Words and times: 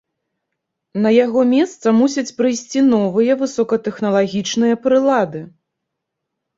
На 1.03 1.11
яго 1.25 1.43
месца 1.51 1.87
мусяць 1.99 2.33
прыйсці 2.41 2.79
новыя 2.89 3.39
высокатэхналагічныя 3.45 4.83
прылады. 4.89 5.49